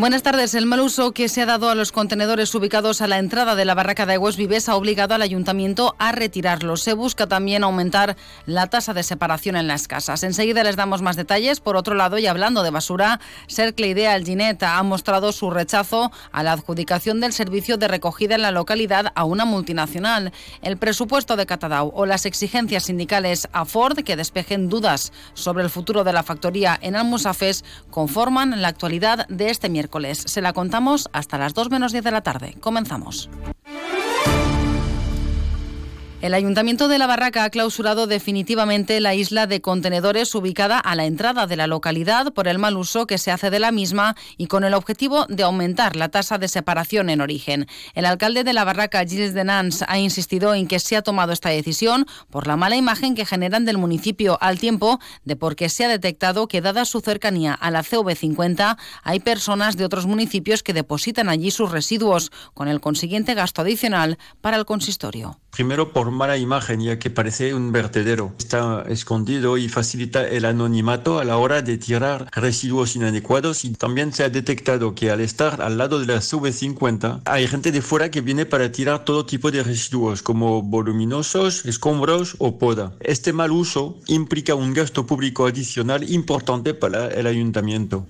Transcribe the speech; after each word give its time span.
Buenas 0.00 0.22
tardes. 0.22 0.54
El 0.54 0.64
mal 0.64 0.80
uso 0.80 1.12
que 1.12 1.28
se 1.28 1.42
ha 1.42 1.46
dado 1.46 1.68
a 1.68 1.74
los 1.74 1.92
contenedores 1.92 2.54
ubicados 2.54 3.02
a 3.02 3.06
la 3.06 3.18
entrada 3.18 3.54
de 3.54 3.66
la 3.66 3.74
barraca 3.74 4.06
de 4.06 4.14
Aguas 4.14 4.38
Vives 4.38 4.70
ha 4.70 4.76
obligado 4.76 5.14
al 5.14 5.20
ayuntamiento 5.20 5.94
a 5.98 6.10
retirarlos. 6.10 6.80
Se 6.80 6.94
busca 6.94 7.26
también 7.26 7.64
aumentar 7.64 8.16
la 8.46 8.68
tasa 8.68 8.94
de 8.94 9.02
separación 9.02 9.56
en 9.56 9.68
las 9.68 9.88
casas. 9.88 10.22
Enseguida 10.22 10.64
les 10.64 10.76
damos 10.76 11.02
más 11.02 11.16
detalles. 11.16 11.60
Por 11.60 11.76
otro 11.76 11.94
lado, 11.94 12.16
y 12.16 12.26
hablando 12.26 12.62
de 12.62 12.70
basura, 12.70 13.20
Cercle 13.46 13.88
Idea 13.88 14.14
Alginet 14.14 14.62
ha 14.62 14.82
mostrado 14.82 15.32
su 15.32 15.50
rechazo 15.50 16.10
a 16.32 16.42
la 16.42 16.52
adjudicación 16.52 17.20
del 17.20 17.34
servicio 17.34 17.76
de 17.76 17.88
recogida 17.88 18.36
en 18.36 18.42
la 18.42 18.52
localidad 18.52 19.12
a 19.14 19.24
una 19.24 19.44
multinacional. 19.44 20.32
El 20.62 20.78
presupuesto 20.78 21.36
de 21.36 21.44
Catadau 21.44 21.92
o 21.94 22.06
las 22.06 22.24
exigencias 22.24 22.84
sindicales 22.84 23.48
a 23.52 23.66
Ford 23.66 23.98
que 23.98 24.16
despejen 24.16 24.70
dudas 24.70 25.12
sobre 25.34 25.62
el 25.62 25.68
futuro 25.68 26.04
de 26.04 26.14
la 26.14 26.22
factoría 26.22 26.78
en 26.80 26.96
Almusafes 26.96 27.66
conforman 27.90 28.62
la 28.62 28.68
actualidad 28.68 29.28
de 29.28 29.50
este 29.50 29.68
miércoles. 29.68 29.89
Se 30.26 30.40
la 30.40 30.52
contamos 30.52 31.08
hasta 31.12 31.36
las 31.38 31.54
2 31.54 31.70
menos 31.70 31.92
10 31.92 32.04
de 32.04 32.10
la 32.10 32.22
tarde. 32.22 32.56
Comenzamos. 32.60 33.28
El 36.20 36.34
Ayuntamiento 36.34 36.88
de 36.88 36.98
la 36.98 37.06
Barraca 37.06 37.44
ha 37.44 37.50
clausurado 37.50 38.06
definitivamente 38.06 39.00
la 39.00 39.14
isla 39.14 39.46
de 39.46 39.62
contenedores 39.62 40.34
ubicada 40.34 40.78
a 40.78 40.94
la 40.94 41.06
entrada 41.06 41.46
de 41.46 41.56
la 41.56 41.66
localidad 41.66 42.34
por 42.34 42.46
el 42.46 42.58
mal 42.58 42.76
uso 42.76 43.06
que 43.06 43.16
se 43.16 43.30
hace 43.30 43.48
de 43.48 43.58
la 43.58 43.72
misma 43.72 44.16
y 44.36 44.46
con 44.46 44.62
el 44.62 44.74
objetivo 44.74 45.24
de 45.30 45.44
aumentar 45.44 45.96
la 45.96 46.10
tasa 46.10 46.36
de 46.36 46.48
separación 46.48 47.08
en 47.08 47.22
origen. 47.22 47.68
El 47.94 48.04
alcalde 48.04 48.44
de 48.44 48.52
la 48.52 48.64
Barraca, 48.64 49.02
Gilles 49.06 49.32
de 49.32 49.44
Nans, 49.44 49.82
ha 49.88 49.98
insistido 49.98 50.54
en 50.54 50.68
que 50.68 50.78
se 50.78 50.94
ha 50.94 51.00
tomado 51.00 51.32
esta 51.32 51.48
decisión 51.48 52.04
por 52.28 52.46
la 52.46 52.58
mala 52.58 52.76
imagen 52.76 53.14
que 53.14 53.24
generan 53.24 53.64
del 53.64 53.78
municipio 53.78 54.36
al 54.42 54.58
tiempo 54.58 55.00
de 55.24 55.36
porque 55.36 55.70
se 55.70 55.86
ha 55.86 55.88
detectado 55.88 56.48
que 56.48 56.60
dada 56.60 56.84
su 56.84 57.00
cercanía 57.00 57.54
a 57.54 57.70
la 57.70 57.82
CV50 57.82 58.76
hay 59.04 59.20
personas 59.20 59.78
de 59.78 59.86
otros 59.86 60.04
municipios 60.04 60.62
que 60.62 60.74
depositan 60.74 61.30
allí 61.30 61.50
sus 61.50 61.70
residuos 61.70 62.30
con 62.52 62.68
el 62.68 62.82
consiguiente 62.82 63.32
gasto 63.32 63.62
adicional 63.62 64.18
para 64.42 64.58
el 64.58 64.66
consistorio. 64.66 65.38
Primero 65.50 65.92
por 65.92 66.10
mala 66.10 66.36
imagen, 66.36 66.80
ya 66.80 66.98
que 66.98 67.10
parece 67.10 67.54
un 67.54 67.72
vertedero. 67.72 68.32
Está 68.38 68.84
escondido 68.88 69.58
y 69.58 69.68
facilita 69.68 70.26
el 70.26 70.44
anonimato 70.44 71.18
a 71.18 71.24
la 71.24 71.38
hora 71.38 71.60
de 71.62 71.76
tirar 71.76 72.28
residuos 72.32 72.96
inadecuados 72.96 73.64
y 73.64 73.70
también 73.72 74.12
se 74.12 74.24
ha 74.24 74.30
detectado 74.30 74.94
que 74.94 75.10
al 75.10 75.20
estar 75.20 75.60
al 75.60 75.76
lado 75.76 75.98
de 75.98 76.06
la 76.06 76.20
CV50 76.20 77.22
hay 77.24 77.46
gente 77.46 77.72
de 77.72 77.82
fuera 77.82 78.10
que 78.10 78.20
viene 78.20 78.46
para 78.46 78.70
tirar 78.70 79.04
todo 79.04 79.26
tipo 79.26 79.50
de 79.50 79.62
residuos 79.62 80.22
como 80.22 80.62
voluminosos, 80.62 81.64
escombros 81.66 82.36
o 82.38 82.58
poda. 82.58 82.92
Este 83.00 83.32
mal 83.32 83.50
uso 83.50 83.98
implica 84.06 84.54
un 84.54 84.72
gasto 84.72 85.06
público 85.06 85.46
adicional 85.46 86.08
importante 86.10 86.74
para 86.74 87.08
el 87.08 87.26
ayuntamiento. 87.26 88.06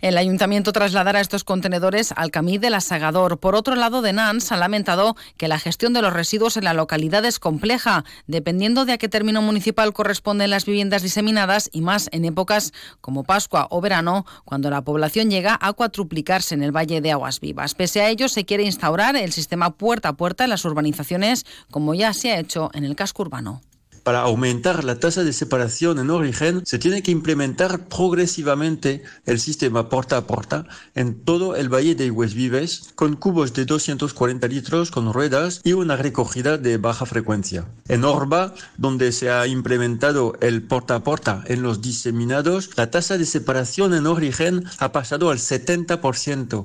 El 0.00 0.16
ayuntamiento 0.16 0.70
trasladará 0.70 1.20
estos 1.20 1.42
contenedores 1.42 2.12
al 2.14 2.30
Camí 2.30 2.56
del 2.58 2.74
Asagador. 2.74 3.40
Por 3.40 3.56
otro 3.56 3.74
lado, 3.74 4.00
de 4.00 4.12
Nans 4.12 4.52
ha 4.52 4.56
lamentado 4.56 5.16
que 5.36 5.48
la 5.48 5.58
gestión 5.58 5.92
de 5.92 6.02
los 6.02 6.12
residuos 6.12 6.56
en 6.56 6.64
la 6.64 6.72
localidad 6.72 7.24
es 7.24 7.40
compleja, 7.40 8.04
dependiendo 8.28 8.84
de 8.84 8.92
a 8.92 8.98
qué 8.98 9.08
término 9.08 9.42
municipal 9.42 9.92
corresponden 9.92 10.50
las 10.50 10.66
viviendas 10.66 11.02
diseminadas 11.02 11.68
y 11.72 11.80
más 11.80 12.08
en 12.12 12.24
épocas 12.24 12.72
como 13.00 13.24
Pascua 13.24 13.66
o 13.70 13.80
verano, 13.80 14.24
cuando 14.44 14.70
la 14.70 14.82
población 14.82 15.30
llega 15.30 15.58
a 15.60 15.72
cuatruplicarse 15.72 16.54
en 16.54 16.62
el 16.62 16.70
Valle 16.70 17.00
de 17.00 17.10
Aguas 17.10 17.40
Vivas. 17.40 17.74
Pese 17.74 18.00
a 18.00 18.08
ello, 18.08 18.28
se 18.28 18.44
quiere 18.44 18.62
instaurar 18.62 19.16
el 19.16 19.32
sistema 19.32 19.70
puerta 19.70 20.10
a 20.10 20.16
puerta 20.16 20.44
en 20.44 20.50
las 20.50 20.64
urbanizaciones, 20.64 21.44
como 21.72 21.94
ya 21.94 22.12
se 22.12 22.30
ha 22.30 22.38
hecho 22.38 22.70
en 22.72 22.84
el 22.84 22.94
casco 22.94 23.22
urbano. 23.22 23.62
Para 24.08 24.22
aumentar 24.22 24.84
la 24.84 24.98
tasa 24.98 25.22
de 25.22 25.34
separación 25.34 25.98
en 25.98 26.08
origen, 26.08 26.62
se 26.64 26.78
tiene 26.78 27.02
que 27.02 27.10
implementar 27.10 27.88
progresivamente 27.88 29.02
el 29.26 29.38
sistema 29.38 29.90
porta 29.90 30.16
a 30.16 30.26
porta 30.26 30.64
en 30.94 31.22
todo 31.26 31.56
el 31.56 31.68
valle 31.68 31.94
de 31.94 32.10
Vives, 32.10 32.94
con 32.94 33.16
cubos 33.16 33.52
de 33.52 33.66
240 33.66 34.48
litros 34.48 34.90
con 34.90 35.12
ruedas 35.12 35.60
y 35.62 35.74
una 35.74 35.96
recogida 35.96 36.56
de 36.56 36.78
baja 36.78 37.04
frecuencia. 37.04 37.66
En 37.86 38.02
Orba, 38.02 38.54
donde 38.78 39.12
se 39.12 39.30
ha 39.30 39.46
implementado 39.46 40.38
el 40.40 40.62
porta 40.62 40.94
a 40.94 41.04
porta 41.04 41.44
en 41.44 41.62
los 41.62 41.82
diseminados, 41.82 42.70
la 42.78 42.90
tasa 42.90 43.18
de 43.18 43.26
separación 43.26 43.92
en 43.92 44.06
origen 44.06 44.64
ha 44.78 44.90
pasado 44.90 45.28
al 45.28 45.36
70%. 45.36 46.64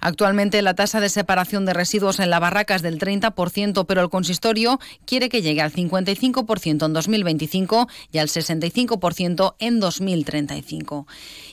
Actualmente 0.00 0.62
la 0.62 0.74
tasa 0.74 1.00
de 1.00 1.08
separación 1.08 1.66
de 1.66 1.74
residuos 1.74 2.20
en 2.20 2.30
la 2.30 2.38
barraca 2.38 2.74
es 2.74 2.82
del 2.82 2.98
30%, 2.98 3.84
pero 3.86 4.00
el 4.00 4.08
consistorio 4.08 4.80
quiere 5.04 5.28
que 5.28 5.42
llegue 5.42 5.60
al 5.60 5.72
55% 5.72 6.86
en 6.86 6.92
2025 6.92 7.88
y 8.12 8.18
al 8.18 8.28
65% 8.28 9.54
en 9.58 9.80
2035. 9.80 11.06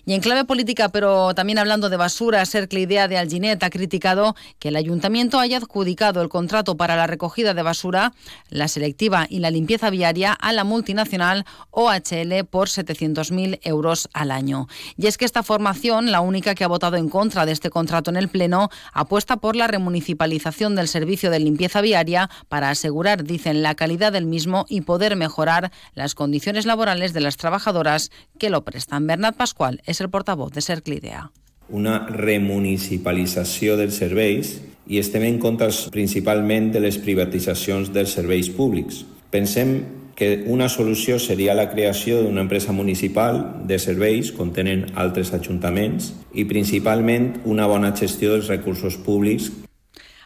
Y 0.06 0.14
en 0.14 0.22
clave 0.22 0.46
política, 0.46 0.90
pero 0.90 1.36
también 1.36 1.60
hablando 1.60 1.90
de 1.90 1.98
basura, 1.98 2.46
Cercle 2.46 2.80
Idea 2.80 3.08
de 3.08 3.18
Alginet 3.18 3.62
ha 3.64 3.70
criticado 3.70 4.36
que 4.60 4.70
el 4.70 4.78
ayuntamiento 4.78 5.40
haya 5.40 5.58
adjudicado 5.58 6.22
el 6.22 6.30
contrato 6.30 6.78
para 6.78 6.96
la 6.96 7.08
recogida 7.08 7.54
de 7.54 7.62
basura, 7.62 8.14
la 8.50 8.70
selectiva 8.70 9.28
y 9.30 9.40
la 9.40 9.52
limpieza 9.52 9.90
viaria 9.90 10.32
a 10.32 10.54
la 10.54 10.64
multinacional 10.64 11.46
OHL 11.72 12.46
por 12.50 12.70
700.000 12.70 13.60
euros 13.64 14.10
al 14.14 14.32
año. 14.32 14.68
Y 14.96 15.08
es 15.08 15.18
que 15.18 15.26
esta 15.26 15.44
formación, 15.44 16.12
la 16.12 16.22
única 16.22 16.56
que 16.56 16.64
ha 16.64 16.68
votado 16.70 16.96
en 16.96 17.10
contra 17.10 17.46
de 17.46 17.52
este 17.52 17.70
contrato 17.70 18.10
en 18.10 18.18
el 18.18 18.30
Pleno 18.38 18.70
apuesta 18.94 19.38
por 19.38 19.56
la 19.56 19.66
remunicipalización 19.66 20.76
del 20.76 20.88
servicio 20.88 21.32
de 21.32 21.40
limpieza 21.40 21.82
viaria 21.82 22.30
para 22.50 22.70
asegurar, 22.70 23.24
dicen, 23.24 23.64
la 23.64 23.74
calidad 23.74 24.12
del 24.14 24.28
mismo 24.28 24.68
y 24.70 24.82
poder 24.82 25.16
mejorar 25.16 25.72
las 25.96 26.14
condiciones 26.14 26.68
laborales 26.68 27.14
de 27.14 27.22
las 27.22 27.38
trabajadoras 27.38 28.12
que 28.38 28.52
lo 28.52 28.64
prestan. 28.64 29.08
Bernat 29.08 29.36
Pascual 29.36 29.82
es 29.88 30.02
el 30.02 30.12
portavoz 30.12 30.52
de 30.54 30.62
Cerclidea. 30.62 31.32
Una 31.70 32.06
remunicipalització 32.06 33.74
dels 33.76 33.98
serveis 33.98 34.54
i 34.86 35.02
estem 35.02 35.26
en 35.26 35.42
contra 35.42 35.72
principalment 35.92 36.70
de 36.72 36.86
les 36.86 37.02
privatitzacions 37.02 37.90
dels 37.90 38.14
serveis 38.14 38.52
públics. 38.54 39.02
Pensem 39.34 39.80
que 40.18 40.44
una 40.50 40.66
solució 40.66 41.20
seria 41.22 41.54
la 41.54 41.68
creació 41.70 42.24
d'una 42.24 42.42
empresa 42.42 42.74
municipal 42.74 43.38
de 43.70 43.78
serveis 43.78 44.32
com 44.34 44.50
tenen 44.50 44.88
altres 44.98 45.30
ajuntaments 45.38 46.10
i 46.34 46.48
principalment 46.50 47.36
una 47.46 47.70
bona 47.70 47.94
gestió 47.94 48.34
dels 48.34 48.50
recursos 48.50 48.98
públics 48.98 49.52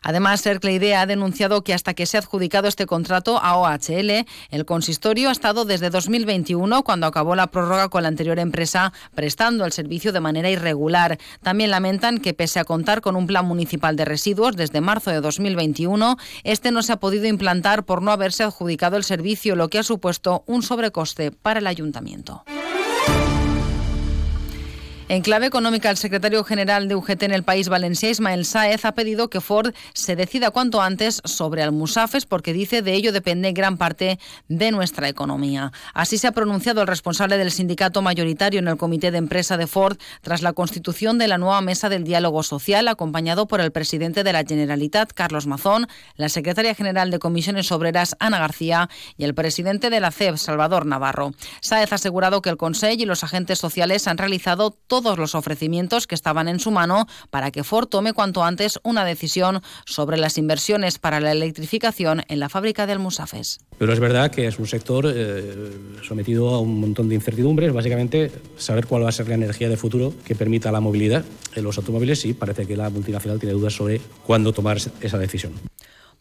Además, 0.03 0.43
Idea 0.45 1.01
ha 1.01 1.05
denunciado 1.05 1.63
que 1.63 1.73
hasta 1.73 1.93
que 1.93 2.07
se 2.07 2.17
ha 2.17 2.21
adjudicado 2.21 2.67
este 2.67 2.87
contrato 2.87 3.37
a 3.37 3.57
OHL, 3.57 4.25
el 4.49 4.65
consistorio 4.65 5.29
ha 5.29 5.31
estado 5.31 5.63
desde 5.63 5.91
2021, 5.91 6.83
cuando 6.83 7.05
acabó 7.05 7.35
la 7.35 7.47
prórroga 7.47 7.89
con 7.89 8.01
la 8.01 8.07
anterior 8.07 8.39
empresa, 8.39 8.93
prestando 9.13 9.63
el 9.63 9.71
servicio 9.71 10.11
de 10.11 10.19
manera 10.19 10.49
irregular. 10.49 11.19
También 11.43 11.69
lamentan 11.69 12.17
que, 12.17 12.33
pese 12.33 12.59
a 12.59 12.63
contar 12.63 13.01
con 13.01 13.15
un 13.15 13.27
plan 13.27 13.45
municipal 13.45 13.95
de 13.95 14.05
residuos 14.05 14.55
desde 14.55 14.81
marzo 14.81 15.11
de 15.11 15.21
2021, 15.21 16.17
este 16.43 16.71
no 16.71 16.81
se 16.81 16.93
ha 16.93 16.99
podido 16.99 17.27
implantar 17.27 17.83
por 17.83 18.01
no 18.01 18.11
haberse 18.11 18.43
adjudicado 18.43 18.97
el 18.97 19.03
servicio, 19.03 19.55
lo 19.55 19.69
que 19.69 19.79
ha 19.79 19.83
supuesto 19.83 20.43
un 20.47 20.63
sobrecoste 20.63 21.31
para 21.31 21.59
el 21.59 21.67
ayuntamiento. 21.67 22.43
En 25.11 25.23
clave 25.23 25.45
económica, 25.45 25.89
el 25.89 25.97
secretario 25.97 26.41
general 26.45 26.87
de 26.87 26.95
UGT 26.95 27.23
en 27.23 27.33
el 27.33 27.43
país 27.43 27.67
valencià, 27.67 28.09
Ismael 28.09 28.45
Saez, 28.45 28.85
ha 28.85 28.93
pedido 28.93 29.29
que 29.29 29.41
Ford 29.41 29.73
se 29.93 30.15
decida 30.15 30.51
cuanto 30.51 30.81
antes 30.81 31.19
sobre 31.25 31.61
Almusafes 31.63 32.25
porque 32.25 32.53
dice 32.53 32.81
de 32.81 32.93
ello 32.93 33.11
depende 33.11 33.51
gran 33.51 33.75
parte 33.75 34.19
de 34.47 34.71
nuestra 34.71 35.09
economía. 35.09 35.73
Así 35.93 36.17
se 36.17 36.27
ha 36.27 36.31
pronunciado 36.31 36.79
el 36.79 36.87
responsable 36.87 37.37
del 37.37 37.51
sindicato 37.51 38.01
mayoritario 38.01 38.61
en 38.61 38.69
el 38.69 38.77
comité 38.77 39.11
de 39.11 39.17
empresa 39.17 39.57
de 39.57 39.67
Ford 39.67 39.97
tras 40.21 40.43
la 40.43 40.53
constitución 40.53 41.17
de 41.17 41.27
la 41.27 41.37
nueva 41.37 41.59
mesa 41.59 41.89
del 41.89 42.05
diálogo 42.05 42.41
social, 42.41 42.87
acompañado 42.87 43.49
por 43.49 43.59
el 43.59 43.73
presidente 43.73 44.23
de 44.23 44.31
la 44.31 44.45
Generalitat, 44.45 45.11
Carlos 45.11 45.45
Mazón, 45.45 45.87
la 46.15 46.29
secretaria 46.29 46.73
general 46.73 47.11
de 47.11 47.19
Comisiones 47.19 47.69
Obreras, 47.73 48.15
Ana 48.21 48.39
García, 48.39 48.89
y 49.17 49.25
el 49.25 49.35
presidente 49.35 49.89
de 49.89 49.99
la 49.99 50.11
CEP, 50.11 50.37
Salvador 50.37 50.85
Navarro. 50.85 51.33
Saez 51.59 51.91
ha 51.91 51.95
asegurado 51.95 52.41
que 52.41 52.49
el 52.49 52.55
Consejo 52.55 52.93
y 52.97 53.05
los 53.05 53.25
agentes 53.25 53.59
sociales 53.59 54.07
han 54.07 54.17
realizado 54.17 54.71
todo 54.87 55.00
todos 55.01 55.17
los 55.17 55.33
ofrecimientos 55.33 56.05
que 56.05 56.13
estaban 56.13 56.47
en 56.47 56.59
su 56.59 56.69
mano 56.69 57.07
para 57.31 57.49
que 57.49 57.63
Ford 57.63 57.87
tome 57.87 58.13
cuanto 58.13 58.43
antes 58.43 58.79
una 58.83 59.03
decisión 59.03 59.61
sobre 59.85 60.17
las 60.17 60.37
inversiones 60.37 60.99
para 60.99 61.19
la 61.19 61.31
electrificación 61.31 62.21
en 62.27 62.39
la 62.39 62.49
fábrica 62.49 62.85
de 62.85 62.93
Almusafes. 62.93 63.61
Pero 63.79 63.93
es 63.93 63.99
verdad 63.99 64.29
que 64.29 64.45
es 64.45 64.59
un 64.59 64.67
sector 64.67 65.11
eh, 65.11 65.71
sometido 66.03 66.49
a 66.49 66.59
un 66.59 66.79
montón 66.79 67.09
de 67.09 67.15
incertidumbres, 67.15 67.73
básicamente 67.73 68.31
saber 68.57 68.85
cuál 68.85 69.05
va 69.05 69.09
a 69.09 69.11
ser 69.11 69.27
la 69.27 69.35
energía 69.35 69.69
de 69.69 69.77
futuro 69.77 70.13
que 70.23 70.35
permita 70.35 70.71
la 70.71 70.81
movilidad 70.81 71.25
en 71.55 71.63
los 71.63 71.77
automóviles 71.79 72.23
y 72.25 72.33
parece 72.33 72.67
que 72.67 72.77
la 72.77 72.91
multinacional 72.91 73.39
tiene 73.39 73.53
dudas 73.53 73.73
sobre 73.73 73.99
cuándo 74.23 74.53
tomar 74.53 74.77
esa 74.77 75.17
decisión. 75.17 75.53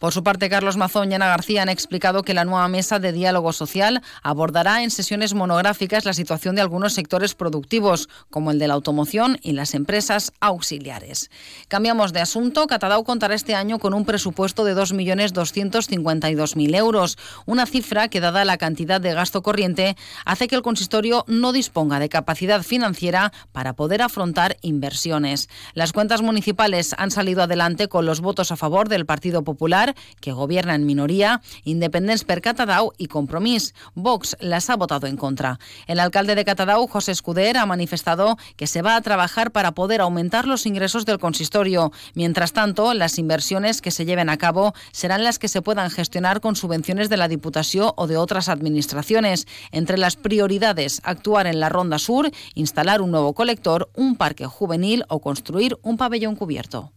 Por 0.00 0.12
su 0.14 0.25
parte, 0.25 0.49
Carlos 0.49 0.79
Mazón 0.79 1.12
y 1.12 1.14
Ana 1.14 1.29
García 1.29 1.61
han 1.61 1.69
explicado 1.69 2.23
que 2.23 2.32
la 2.32 2.47
nueva 2.47 2.67
mesa 2.69 2.99
de 2.99 3.12
diálogo 3.12 3.52
social 3.52 4.00
abordará 4.23 4.82
en 4.82 4.91
sesiones 4.91 5.35
monográficas 5.35 6.06
la 6.06 6.14
situación 6.14 6.55
de 6.55 6.62
algunos 6.62 6.94
sectores 6.94 7.35
productivos, 7.35 8.08
como 8.31 8.50
el 8.50 8.58
de 8.58 8.67
la 8.67 8.73
automoción 8.73 9.38
y 9.43 9.52
las 9.52 9.75
empresas 9.75 10.32
auxiliares. 10.41 11.31
Cambiamos 11.69 12.14
de 12.14 12.20
asunto. 12.20 12.67
Catadau 12.67 13.05
contará 13.05 13.35
este 13.35 13.55
año 13.55 13.79
con 13.79 13.93
un 13.93 14.06
presupuesto 14.06 14.64
de 14.64 14.75
2.252.000 14.75 16.76
euros, 16.76 17.19
una 17.44 17.67
cifra 17.67 18.08
que, 18.08 18.20
dada 18.20 18.47
la 18.47 18.56
cantidad 18.56 19.02
de 19.02 19.12
gasto 19.12 19.43
corriente, 19.43 19.99
hace 20.25 20.49
que 20.49 20.56
el 20.56 20.62
consistorio 20.62 21.26
no 21.29 21.52
disponga 21.52 21.99
de 21.99 22.08
capacidad 22.08 22.62
financiera 22.62 23.35
para 23.52 23.75
poder 23.75 24.00
afrontar 24.00 24.56
inversiones. 24.62 25.50
Las 25.75 25.93
cuentas 25.93 26.23
municipales 26.23 26.94
han 26.97 27.11
salido 27.11 27.43
adelante 27.43 27.88
con 27.88 28.06
los 28.06 28.23
votos 28.23 28.50
a 28.50 28.56
favor 28.56 28.88
del 28.88 29.05
Partido 29.05 29.44
Popular 29.44 29.89
que 30.20 30.32
gobierna 30.32 30.75
en 30.75 30.87
minoría, 30.87 31.40
Independents 31.64 32.25
per 32.25 32.40
Catadau 32.40 32.92
y 32.98 33.06
Compromís. 33.06 33.75
Vox 33.94 34.37
las 34.40 34.70
ha 34.70 34.76
votado 34.76 35.06
en 35.06 35.16
contra. 35.16 35.58
El 35.87 36.00
alcalde 36.00 36.34
de 36.34 36.44
Catadau, 36.44 36.87
José 36.87 37.12
Escuder, 37.12 37.56
ha 37.56 37.66
manifestado 37.66 38.37
que 38.56 38.66
se 38.66 38.82
va 38.82 38.96
a 38.96 39.00
trabajar 39.00 39.50
para 39.52 39.72
poder 39.72 40.00
aumentar 40.00 40.46
los 40.46 40.66
ingresos 40.66 41.06
del 41.06 41.19
consistorio. 41.19 41.92
Mientras 42.14 42.52
tanto, 42.52 42.94
las 42.94 43.19
inversiones 43.19 43.81
que 43.81 43.90
se 43.90 44.04
lleven 44.04 44.28
a 44.28 44.37
cabo 44.37 44.75
serán 44.92 45.25
las 45.25 45.38
que 45.38 45.48
se 45.48 45.62
puedan 45.62 45.90
gestionar 45.90 46.40
con 46.40 46.56
subvenciones 46.56 47.08
de 47.08 47.16
la 47.16 47.28
Diputación 47.28 47.92
o 47.96 48.06
de 48.06 48.16
otras 48.16 48.48
administraciones. 48.48 49.46
Entre 49.72 49.98
las 49.98 50.16
prioridades, 50.16 51.00
actuar 51.04 51.46
en 51.46 51.60
la 51.60 51.69
Ronda 51.69 51.98
Sur, 51.98 52.31
instalar 52.54 53.00
un 53.02 53.10
nuevo 53.10 53.34
colector, 53.34 53.90
un 53.94 54.16
parque 54.16 54.46
juvenil 54.46 55.04
o 55.08 55.20
construir 55.20 55.78
un 55.82 55.96
pabellón 55.96 56.37
cubierto. 56.37 56.92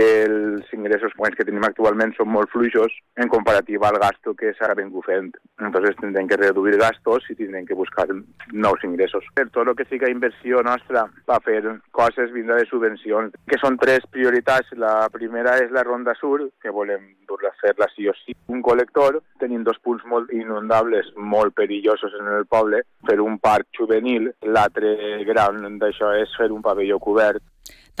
Que 0.00 0.22
els 0.24 0.72
ingressos 0.72 1.12
que 1.36 1.44
tenim 1.44 1.64
actualment 1.66 2.14
són 2.16 2.30
molt 2.32 2.48
fluixos 2.48 2.94
en 3.20 3.28
comparativa 3.28 3.90
al 3.90 3.98
gasto 4.00 4.32
que 4.34 4.54
s'ara 4.56 4.76
vengut 4.78 5.04
fent. 5.04 5.34
Entonces 5.60 5.98
tindrem 6.00 6.28
que 6.30 6.38
reduir 6.40 6.78
gastos 6.80 7.28
i 7.28 7.36
tindrem 7.36 7.66
que 7.68 7.76
buscar 7.76 8.06
nous 8.08 8.84
ingressos. 8.88 9.26
Per 9.36 9.50
tot 9.52 9.68
el 9.68 9.76
que 9.76 9.84
siga 9.90 10.08
inversió 10.08 10.62
nostra 10.64 11.04
va 11.28 11.38
fer 11.44 11.60
coses 11.92 12.32
vindrà 12.32 12.56
de 12.56 12.68
subvencions, 12.70 13.36
que 13.44 13.60
són 13.60 13.76
tres 13.76 14.08
prioritats. 14.08 14.72
La 14.80 14.94
primera 15.12 15.58
és 15.60 15.68
la 15.74 15.84
Ronda 15.84 16.16
Sur, 16.16 16.48
que 16.62 16.72
volem 16.72 17.04
dur-la 17.28 17.52
fer-la 17.60 17.90
sí 17.92 18.08
o 18.08 18.16
sí. 18.24 18.32
Un 18.48 18.64
col·lector, 18.64 19.20
tenim 19.42 19.68
dos 19.68 19.78
punts 19.84 20.06
molt 20.08 20.32
inundables, 20.32 21.12
molt 21.16 21.52
perillosos 21.60 22.16
en 22.22 22.32
el 22.38 22.48
poble, 22.48 22.86
fer 23.04 23.20
un 23.20 23.36
parc 23.38 23.68
juvenil. 23.76 24.32
L'altre 24.48 24.96
gran 25.28 25.76
d'això 25.82 26.14
és 26.24 26.32
fer 26.40 26.48
un 26.48 26.64
pavelló 26.64 26.96
cobert 27.04 27.44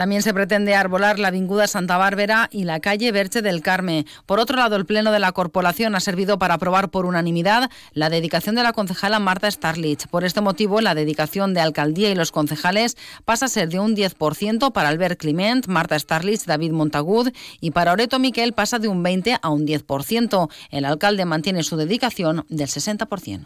También 0.00 0.22
se 0.22 0.32
pretende 0.32 0.74
arbolar 0.74 1.18
la 1.18 1.28
Avinguda 1.28 1.66
Santa 1.66 1.98
Bárbara 1.98 2.48
y 2.50 2.64
la 2.64 2.80
calle 2.80 3.12
Berche 3.12 3.42
del 3.42 3.60
Carme. 3.60 4.06
Por 4.24 4.40
otro 4.40 4.56
lado, 4.56 4.76
el 4.76 4.86
Pleno 4.86 5.12
de 5.12 5.18
la 5.18 5.32
Corporación 5.32 5.94
ha 5.94 6.00
servido 6.00 6.38
para 6.38 6.54
aprobar 6.54 6.88
por 6.88 7.04
unanimidad 7.04 7.70
la 7.92 8.08
dedicación 8.08 8.54
de 8.54 8.62
la 8.62 8.72
concejala 8.72 9.18
Marta 9.18 9.50
Starlich. 9.50 10.06
Por 10.06 10.24
este 10.24 10.40
motivo, 10.40 10.80
la 10.80 10.94
dedicación 10.94 11.52
de 11.52 11.60
alcaldía 11.60 12.10
y 12.10 12.14
los 12.14 12.32
concejales 12.32 12.96
pasa 13.26 13.44
a 13.44 13.48
ser 13.50 13.68
de 13.68 13.78
un 13.78 13.94
10% 13.94 14.72
para 14.72 14.88
Albert 14.88 15.20
Clement, 15.20 15.66
Marta 15.66 15.98
Starlich, 15.98 16.46
David 16.46 16.72
Montagud 16.72 17.30
y 17.60 17.72
para 17.72 17.92
Oreto 17.92 18.18
Miquel 18.18 18.54
pasa 18.54 18.78
de 18.78 18.88
un 18.88 19.02
20 19.02 19.36
a 19.42 19.50
un 19.50 19.66
10%. 19.66 20.50
El 20.70 20.86
alcalde 20.86 21.26
mantiene 21.26 21.62
su 21.62 21.76
dedicación 21.76 22.46
del 22.48 22.68
60%. 22.68 23.44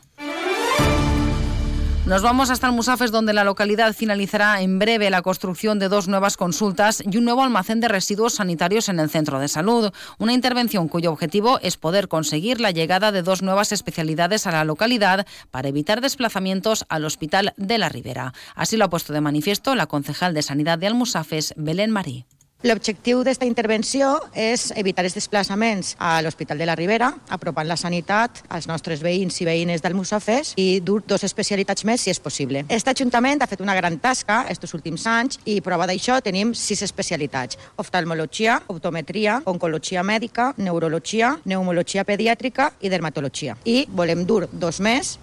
Nos 2.06 2.20
vamos 2.20 2.50
hasta 2.50 2.66
el 2.66 2.74
Musafes, 2.74 3.10
donde 3.10 3.32
la 3.32 3.44
localidad 3.44 3.94
finalizará 3.94 4.60
en 4.60 4.78
breve 4.78 5.08
la 5.08 5.22
construcción 5.22 5.78
de 5.78 5.88
dos 5.88 6.06
nuevas 6.06 6.36
consultas 6.36 7.02
y 7.10 7.16
un 7.16 7.24
nuevo 7.24 7.42
almacén 7.42 7.80
de 7.80 7.88
residuos 7.88 8.34
sanitarios 8.34 8.90
en 8.90 9.00
el 9.00 9.08
centro 9.08 9.38
de 9.38 9.48
salud. 9.48 9.90
Una 10.18 10.34
intervención 10.34 10.88
cuyo 10.88 11.10
objetivo 11.10 11.58
es 11.62 11.78
poder 11.78 12.08
conseguir 12.08 12.60
la 12.60 12.72
llegada 12.72 13.10
de 13.10 13.22
dos 13.22 13.40
nuevas 13.40 13.72
especialidades 13.72 14.46
a 14.46 14.52
la 14.52 14.64
localidad 14.64 15.26
para 15.50 15.68
evitar 15.68 16.02
desplazamientos 16.02 16.84
al 16.90 17.06
Hospital 17.06 17.54
de 17.56 17.78
la 17.78 17.88
Ribera. 17.88 18.34
Así 18.54 18.76
lo 18.76 18.84
ha 18.84 18.90
puesto 18.90 19.14
de 19.14 19.22
manifiesto 19.22 19.74
la 19.74 19.86
concejal 19.86 20.34
de 20.34 20.42
Sanidad 20.42 20.78
de 20.78 20.88
Almusafes, 20.88 21.54
Belén 21.56 21.90
Marí. 21.90 22.26
L'objectiu 22.64 23.18
d'esta 23.20 23.44
intervenció 23.44 24.06
és 24.32 24.70
evitar 24.80 25.02
els 25.04 25.12
desplaçaments 25.12 25.90
a 26.00 26.14
l'Hospital 26.24 26.56
de 26.56 26.64
la 26.64 26.76
Ribera, 26.78 27.10
apropant 27.28 27.68
la 27.68 27.76
sanitat 27.76 28.40
als 28.48 28.64
nostres 28.70 29.02
veïns 29.04 29.36
i 29.42 29.44
veïnes 29.44 29.84
del 29.84 29.92
Musafès 29.92 30.54
i 30.56 30.80
dur 30.80 31.02
dos 31.04 31.26
especialitats 31.28 31.84
més 31.84 32.00
si 32.00 32.08
és 32.14 32.22
possible. 32.24 32.62
Aquest 32.64 32.88
Ajuntament 32.88 33.44
ha 33.44 33.50
fet 33.50 33.60
una 33.60 33.74
gran 33.76 33.98
tasca 34.00 34.38
aquests 34.46 34.78
últims 34.78 35.04
anys 35.04 35.42
i 35.44 35.58
prova 35.60 35.84
d'això 35.90 36.16
tenim 36.24 36.54
sis 36.56 36.80
especialitats. 36.88 37.60
Oftalmologia, 37.84 38.56
optometria, 38.72 39.42
oncologia 39.44 40.00
mèdica, 40.00 40.54
neurologia, 40.56 41.34
neumologia 41.44 42.08
pediàtrica 42.08 42.72
i 42.80 42.88
dermatologia. 42.88 43.58
I 43.68 43.84
volem 43.92 44.24
dur 44.24 44.46
dos 44.48 44.80
més 44.80 45.18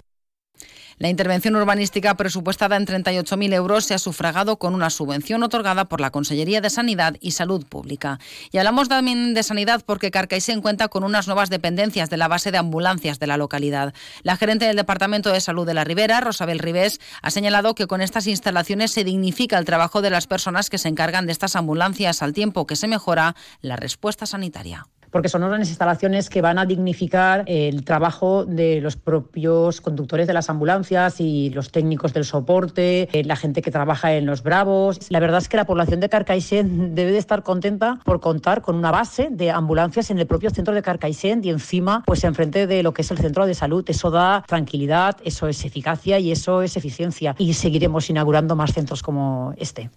La 1.02 1.08
intervención 1.08 1.56
urbanística 1.56 2.16
presupuestada 2.16 2.76
en 2.76 2.86
38.000 2.86 3.54
euros 3.54 3.86
se 3.86 3.94
ha 3.94 3.98
sufragado 3.98 4.60
con 4.60 4.72
una 4.72 4.88
subvención 4.88 5.42
otorgada 5.42 5.86
por 5.86 6.00
la 6.00 6.12
Consellería 6.12 6.60
de 6.60 6.70
Sanidad 6.70 7.16
y 7.20 7.32
Salud 7.32 7.66
Pública. 7.66 8.20
Y 8.52 8.58
hablamos 8.58 8.88
también 8.88 9.34
de 9.34 9.42
sanidad 9.42 9.82
porque 9.84 10.12
Carcaixent 10.12 10.62
cuenta 10.62 10.86
con 10.86 11.02
unas 11.02 11.26
nuevas 11.26 11.50
dependencias 11.50 12.08
de 12.08 12.18
la 12.18 12.28
base 12.28 12.52
de 12.52 12.58
ambulancias 12.58 13.18
de 13.18 13.26
la 13.26 13.36
localidad. 13.36 13.92
La 14.22 14.36
gerente 14.36 14.66
del 14.66 14.76
Departamento 14.76 15.32
de 15.32 15.40
Salud 15.40 15.66
de 15.66 15.74
la 15.74 15.82
Ribera, 15.82 16.20
Rosabel 16.20 16.60
Ribés, 16.60 17.00
ha 17.20 17.32
señalado 17.32 17.74
que 17.74 17.88
con 17.88 18.00
estas 18.00 18.28
instalaciones 18.28 18.92
se 18.92 19.02
dignifica 19.02 19.58
el 19.58 19.64
trabajo 19.64 20.02
de 20.02 20.10
las 20.10 20.28
personas 20.28 20.70
que 20.70 20.78
se 20.78 20.86
encargan 20.86 21.26
de 21.26 21.32
estas 21.32 21.56
ambulancias 21.56 22.22
al 22.22 22.32
tiempo 22.32 22.64
que 22.64 22.76
se 22.76 22.86
mejora 22.86 23.34
la 23.60 23.74
respuesta 23.74 24.24
sanitaria 24.24 24.86
porque 25.12 25.28
son 25.28 25.44
unas 25.44 25.68
instalaciones 25.68 26.28
que 26.28 26.40
van 26.40 26.58
a 26.58 26.66
dignificar 26.66 27.44
el 27.46 27.84
trabajo 27.84 28.44
de 28.44 28.80
los 28.80 28.96
propios 28.96 29.80
conductores 29.80 30.26
de 30.26 30.32
las 30.32 30.50
ambulancias 30.50 31.20
y 31.20 31.50
los 31.50 31.70
técnicos 31.70 32.12
del 32.12 32.24
soporte, 32.24 33.08
eh, 33.12 33.22
la 33.24 33.36
gente 33.36 33.62
que 33.62 33.70
trabaja 33.70 34.14
en 34.14 34.26
los 34.26 34.42
Bravos. 34.42 34.98
La 35.10 35.20
verdad 35.20 35.38
es 35.38 35.48
que 35.48 35.56
la 35.56 35.66
población 35.66 36.00
de 36.00 36.08
Carcaixent 36.08 36.94
debe 36.94 37.12
de 37.12 37.18
estar 37.18 37.42
contenta 37.42 38.00
por 38.04 38.20
contar 38.20 38.62
con 38.62 38.74
una 38.74 38.90
base 38.90 39.28
de 39.30 39.50
ambulancias 39.50 40.10
en 40.10 40.18
el 40.18 40.26
propio 40.26 40.50
centro 40.50 40.74
de 40.74 40.82
Carcaixent 40.82 41.44
y 41.44 41.50
encima, 41.50 42.02
pues 42.06 42.24
enfrente 42.24 42.66
de 42.66 42.82
lo 42.82 42.92
que 42.94 43.02
es 43.02 43.10
el 43.10 43.18
centro 43.18 43.46
de 43.46 43.54
salud. 43.54 43.84
Eso 43.86 44.10
da 44.10 44.42
tranquilidad, 44.48 45.16
eso 45.24 45.46
es 45.46 45.64
eficacia 45.64 46.18
y 46.18 46.32
eso 46.32 46.62
es 46.62 46.76
eficiencia. 46.76 47.34
Y 47.38 47.52
seguiremos 47.52 48.08
inaugurando 48.08 48.56
más 48.56 48.72
centros 48.72 49.02
como 49.02 49.52
este. 49.58 49.90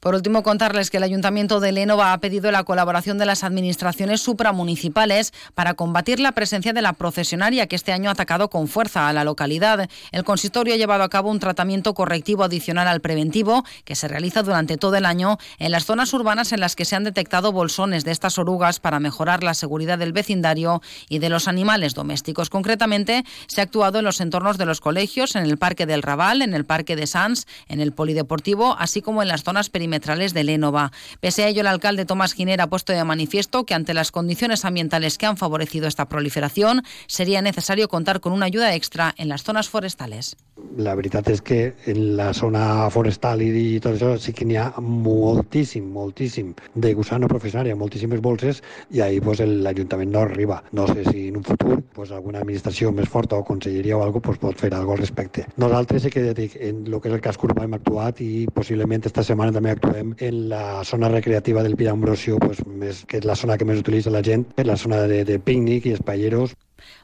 Por 0.00 0.14
último, 0.14 0.44
contarles 0.44 0.90
que 0.90 0.98
el 0.98 1.02
Ayuntamiento 1.02 1.58
de 1.58 1.72
Lénova 1.72 2.12
ha 2.12 2.20
pedido 2.20 2.52
la 2.52 2.62
colaboración 2.62 3.18
de 3.18 3.26
las 3.26 3.42
administraciones 3.42 4.20
supramunicipales 4.20 5.32
para 5.56 5.74
combatir 5.74 6.20
la 6.20 6.30
presencia 6.30 6.72
de 6.72 6.82
la 6.82 6.92
procesionaria 6.92 7.66
que 7.66 7.74
este 7.74 7.90
año 7.90 8.08
ha 8.08 8.12
atacado 8.12 8.48
con 8.48 8.68
fuerza 8.68 9.08
a 9.08 9.12
la 9.12 9.24
localidad. 9.24 9.90
El 10.12 10.22
consistorio 10.22 10.74
ha 10.74 10.76
llevado 10.76 11.02
a 11.02 11.08
cabo 11.08 11.32
un 11.32 11.40
tratamiento 11.40 11.94
correctivo 11.94 12.44
adicional 12.44 12.86
al 12.86 13.00
preventivo 13.00 13.64
que 13.84 13.96
se 13.96 14.06
realiza 14.06 14.44
durante 14.44 14.76
todo 14.76 14.94
el 14.94 15.04
año 15.04 15.36
en 15.58 15.72
las 15.72 15.84
zonas 15.84 16.12
urbanas 16.12 16.52
en 16.52 16.60
las 16.60 16.76
que 16.76 16.84
se 16.84 16.94
han 16.94 17.02
detectado 17.02 17.50
bolsones 17.50 18.04
de 18.04 18.12
estas 18.12 18.38
orugas 18.38 18.78
para 18.78 19.00
mejorar 19.00 19.42
la 19.42 19.54
seguridad 19.54 19.98
del 19.98 20.12
vecindario 20.12 20.80
y 21.08 21.18
de 21.18 21.28
los 21.28 21.48
animales 21.48 21.94
domésticos. 21.94 22.50
Concretamente, 22.50 23.24
se 23.48 23.62
ha 23.62 23.64
actuado 23.64 23.98
en 23.98 24.04
los 24.04 24.20
entornos 24.20 24.58
de 24.58 24.66
los 24.66 24.80
colegios, 24.80 25.34
en 25.34 25.42
el 25.42 25.58
Parque 25.58 25.86
del 25.86 26.02
Raval, 26.02 26.42
en 26.42 26.54
el 26.54 26.64
Parque 26.64 26.94
de 26.94 27.08
Sans, 27.08 27.48
en 27.66 27.80
el 27.80 27.90
Polideportivo, 27.90 28.76
así 28.78 29.02
como 29.02 29.22
en 29.22 29.28
las 29.28 29.42
zonas 29.42 29.70
perimetrales 29.70 29.87
perimetrales 29.88 30.34
de 30.34 30.44
Lénova. 30.44 30.92
Pese 31.20 31.44
a 31.44 31.48
ello, 31.48 31.62
el 31.62 31.66
alcalde 31.66 32.04
Tomás 32.04 32.34
Ginera 32.34 32.64
ha 32.64 32.66
puesto 32.68 32.92
de 32.92 33.02
manifiesto 33.04 33.64
que 33.64 33.74
ante 33.74 33.94
las 33.94 34.12
condiciones 34.12 34.66
ambientales 34.66 35.16
que 35.16 35.24
han 35.24 35.38
favorecido 35.38 35.88
esta 35.88 36.08
proliferación, 36.08 36.82
sería 37.06 37.40
necesario 37.40 37.88
contar 37.88 38.20
con 38.20 38.32
una 38.32 38.46
ayuda 38.46 38.74
extra 38.74 39.14
en 39.16 39.28
las 39.28 39.44
zonas 39.44 39.70
forestales. 39.70 40.36
La 40.78 40.94
veritat 40.98 41.28
és 41.32 41.40
que 41.42 41.58
en 41.90 42.00
la 42.18 42.32
zona 42.34 42.88
forestal 42.94 43.42
i 43.42 43.78
tot 43.82 43.96
això 43.96 44.12
sí 44.22 44.34
que 44.36 44.46
n'hi 44.46 44.58
ha 44.60 44.68
moltíssim, 44.78 45.88
moltíssim 45.94 46.52
de 46.74 46.92
gusano 46.94 47.28
professionària, 47.30 47.76
moltíssimes 47.78 48.22
bolses 48.22 48.62
i 48.94 49.02
ahí 49.02 49.20
pues, 49.20 49.40
l'Ajuntament 49.40 50.12
no 50.14 50.22
arriba. 50.26 50.60
No 50.72 50.86
sé 50.90 51.04
si 51.10 51.28
en 51.28 51.40
un 51.40 51.46
futur 51.46 51.80
pues, 51.94 52.12
alguna 52.12 52.42
administració 52.44 52.92
més 52.94 53.08
forta 53.10 53.38
o 53.38 53.46
conselleria 53.48 53.98
o 53.98 54.04
alguna 54.04 54.28
pues, 54.28 54.38
pot 54.42 54.58
fer 54.60 54.72
alguna 54.74 54.98
al 54.98 55.02
respecte. 55.02 55.46
Nosaltres 55.56 56.06
sí 56.06 56.12
que 56.14 56.22
dic, 56.34 56.54
en 56.60 56.84
el 56.86 57.00
que 57.00 57.10
és 57.10 57.16
el 57.18 57.24
casc 57.24 57.44
urbà 57.48 57.66
hem 57.66 57.74
actuat 57.78 58.22
i 58.24 58.46
possiblement 58.54 59.06
esta 59.06 59.24
setmana 59.26 59.54
també 59.54 59.74
actuem 59.74 60.14
en 60.18 60.40
la 60.52 60.84
zona 60.84 61.10
recreativa 61.12 61.62
del 61.66 61.76
Pira 61.76 61.92
Ambrosio, 61.96 62.38
pues, 62.38 62.62
més, 62.66 63.04
que 63.08 63.18
és 63.22 63.28
la 63.28 63.36
zona 63.36 63.58
que 63.58 63.66
més 63.68 63.82
utilitza 63.82 64.14
la 64.14 64.22
gent, 64.24 64.46
la 64.64 64.76
zona 64.76 65.04
de, 65.10 65.24
de 65.28 65.38
pícnic 65.38 65.86
i 65.86 65.94
espailleros. 65.98 66.54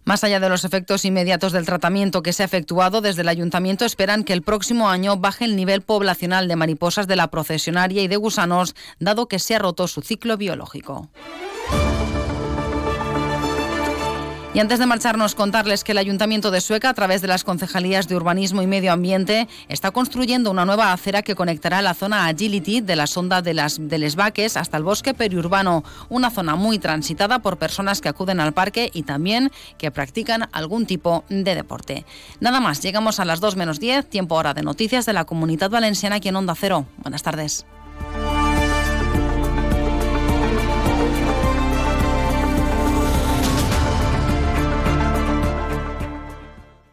Más 0.05 0.25
allá 0.25 0.41
de 0.41 0.49
los 0.49 0.65
efectos 0.65 1.05
inmediatos 1.05 1.53
del 1.53 1.67
tratamiento 1.67 2.23
que 2.23 2.33
se 2.33 2.43
ha 2.43 2.47
efectuado 2.47 3.01
desde 3.01 3.23
el 3.23 3.29
ayuntamiento, 3.29 3.85
esperan 3.85 4.25
que 4.25 4.33
el 4.33 4.43
próximo 4.43 4.89
año 4.89 5.17
baje 5.17 5.45
el 5.45 5.57
nivel 5.57 5.83
poblacional 5.83 6.49
de 6.49 6.57
mariposas 6.57 7.07
de 7.07 7.17
la 7.17 7.29
procesionaria 7.29 8.03
y 8.03 8.09
de 8.09 8.17
gusanos, 8.17 8.75
dado 8.99 9.29
que 9.29 9.39
se 9.39 9.55
ha 9.55 9.59
roto 9.59 9.89
su 9.89 10.03
ciclo 10.03 10.37
biológico. 10.37 11.09
Y 14.55 14.61
antes 14.61 14.79
de 14.79 14.87
marcharnos, 14.87 15.35
contarles 15.35 15.83
que 15.83 15.91
el 15.91 15.99
Ayuntamiento 15.99 16.53
de 16.53 16.61
Sueca, 16.61 16.89
a 16.89 16.95
través 16.95 17.21
de 17.21 17.27
las 17.27 17.43
concejalías 17.43 18.07
de 18.07 18.15
Urbanismo 18.15 18.63
y 18.63 18.69
Medio 18.69 18.93
Ambiente, 18.93 19.49
está 19.69 19.91
construyendo 19.91 20.49
una 20.49 20.65
nueva 20.65 20.93
acera 20.93 21.23
que 21.23 21.35
conectará 21.35 21.83
la 21.83 21.93
zona 21.93 22.29
Agility 22.29 22.81
de 22.81 22.95
la 22.95 23.09
sonda 23.09 23.43
de, 23.43 23.53
las, 23.53 23.79
de 23.81 23.99
Les 23.99 24.15
Vaques 24.15 24.57
hasta 24.57 24.77
el 24.77 24.85
bosque 24.85 25.13
periurbano, 25.13 25.83
una 26.09 26.31
zona 26.31 26.55
muy 26.55 26.79
transitada 26.79 27.41
por 27.41 27.57
personas 27.57 28.01
que 28.01 28.09
acuden 28.09 28.39
al 28.39 28.53
parque 28.55 28.93
y 28.95 29.03
también 29.03 29.51
que 29.77 29.91
practican 29.91 30.49
algún 30.53 30.87
tipo 30.87 31.25
de 31.29 31.57
deporte. 31.57 32.07
Nada 32.39 32.61
más, 32.61 32.81
llegamos 32.81 33.19
a 33.19 33.25
las 33.25 33.41
2 33.41 33.57
menos 33.57 33.81
10, 33.81 34.09
tiempo 34.09 34.37
hora 34.37 34.55
de 34.55 34.63
noticias 34.63 35.05
de 35.05 35.15
la 35.15 35.25
Comunidad 35.25 35.69
Valenciana 35.69 36.17
aquí 36.17 36.29
en 36.29 36.37
Onda 36.37 36.55
Cero. 36.55 36.87
Buenas 36.99 37.25
tardes. 37.25 37.67